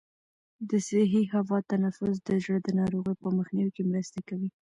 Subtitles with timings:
[0.69, 4.49] د صحي هوا تنفس د زړه د ناروغیو په مخنیوي کې مرسته کوي.